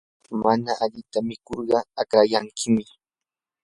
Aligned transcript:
mana 0.41 0.71
alita 0.83 1.19
mikurqa 1.27 1.77
haqrayankim. 1.95 2.75